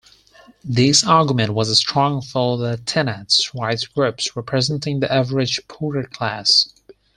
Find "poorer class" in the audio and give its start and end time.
5.67-6.73